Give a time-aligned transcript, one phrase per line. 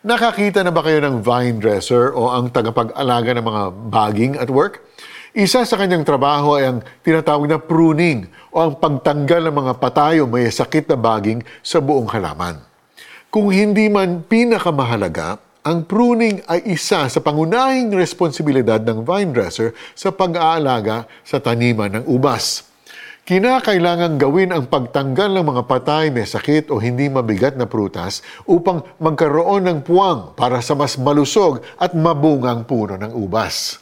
[0.00, 4.80] Nakakita na ba kayo ng vine dresser o ang tagapag-alaga ng mga baging at work?
[5.36, 10.24] Isa sa kanyang trabaho ay ang tinatawag na pruning o ang pagtanggal ng mga patay
[10.24, 12.64] o may sakit na baging sa buong halaman.
[13.28, 15.36] Kung hindi man pinakamahalaga,
[15.68, 22.04] ang pruning ay isa sa pangunahing responsibilidad ng vine dresser sa pag-aalaga sa taniman ng
[22.08, 22.69] ubas.
[23.30, 28.82] Kinakailangan gawin ang pagtanggal ng mga patay, may sakit o hindi mabigat na prutas upang
[28.98, 33.78] magkaroon ng puwang para sa mas malusog at mabungang puno ng ubas.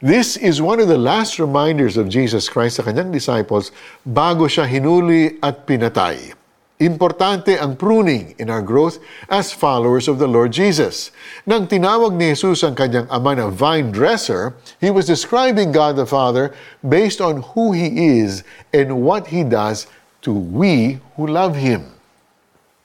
[0.00, 3.76] This is one of the last reminders of Jesus Christ sa kanyang disciples
[4.08, 6.32] bago siya hinuli at pinatay.
[6.78, 11.10] Importante ang pruning in our growth as followers of the Lord Jesus.
[11.42, 16.06] Nang tinawag ni Jesus ang kanyang ama na vine dresser, he was describing God the
[16.06, 16.54] Father
[16.86, 19.90] based on who he is and what he does
[20.22, 21.97] to we who love him.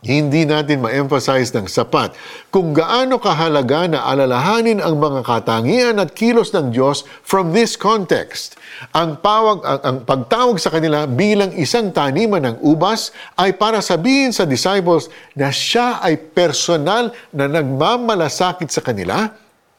[0.04, 2.12] Hindi natin ma-emphasize ng sapat
[2.52, 8.60] kung gaano kahalaga na alalahanin ang mga katangian at kilos ng Diyos from this context.
[8.92, 14.36] Ang, pawag, ang, ang pagtawag sa kanila bilang isang taniman ng ubas ay para sabihin
[14.36, 15.08] sa disciples
[15.40, 19.32] na siya ay personal na nagmamalasakit sa kanila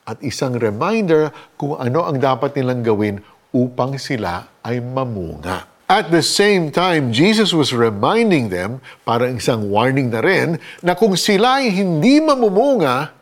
[0.08, 1.28] at isang reminder
[1.60, 3.20] kung ano ang dapat nilang gawin
[3.52, 5.73] upang sila ay mamunga.
[5.84, 11.12] At the same time, Jesus was reminding them, parang isang warning na rin, na kung
[11.12, 13.12] sila ay hindi mamumunga,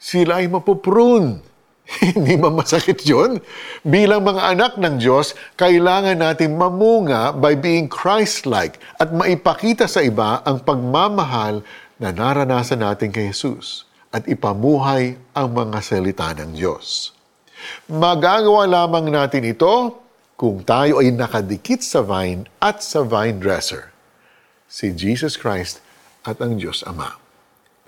[0.00, 1.44] sila ay mapuprune.
[2.16, 3.38] hindi ba masakit yun?
[3.84, 10.40] Bilang mga anak ng Diyos, kailangan natin mamunga by being Christ-like at maipakita sa iba
[10.42, 11.60] ang pagmamahal
[12.00, 17.12] na naranasan natin kay Jesus at ipamuhay ang mga salita ng Diyos.
[17.92, 20.05] Magagawa lamang natin ito
[20.36, 23.92] kung tayo ay nakadikit sa vine at sa vine dresser,
[24.68, 25.80] si Jesus Christ
[26.28, 27.16] at ang Diyos Ama.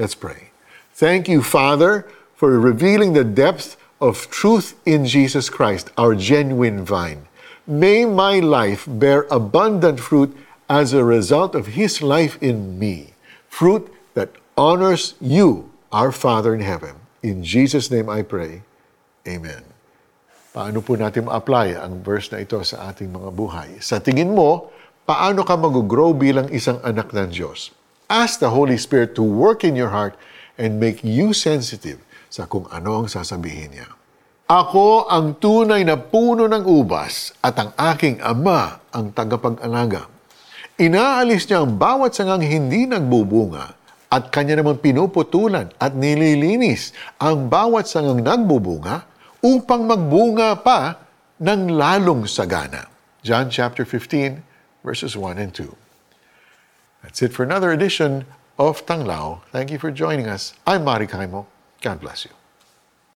[0.00, 0.50] Let's pray.
[0.96, 7.26] Thank you, Father, for revealing the depth of truth in Jesus Christ, our genuine vine.
[7.68, 10.32] May my life bear abundant fruit
[10.70, 13.12] as a result of His life in me,
[13.48, 16.96] fruit that honors you, our Father in heaven.
[17.22, 18.62] In Jesus' name I pray.
[19.26, 19.77] Amen.
[20.58, 23.78] Paano po natin ma-apply ang verse na ito sa ating mga buhay?
[23.78, 24.74] Sa tingin mo,
[25.06, 27.70] paano ka mag-grow bilang isang anak ng Diyos?
[28.10, 30.18] Ask the Holy Spirit to work in your heart
[30.58, 33.86] and make you sensitive sa kung ano ang sasabihin niya.
[34.50, 40.10] Ako ang tunay na puno ng ubas at ang aking ama ang tagapag-alaga.
[40.74, 43.78] Inaalis niya ang bawat sangang hindi nagbubunga
[44.10, 46.90] at kanya naman pinuputulan at nililinis
[47.22, 49.06] ang bawat sangang nagbubunga
[49.42, 50.98] upang magbunga pa
[51.38, 52.90] ng lalong sagana.
[53.22, 54.42] John chapter 15,
[54.82, 55.74] verses 1 and 2.
[57.02, 58.26] That's it for another edition
[58.58, 59.42] of Tanglao.
[59.50, 60.54] Thank you for joining us.
[60.66, 61.46] I'm Mari Kaimo.
[61.80, 62.37] God bless you.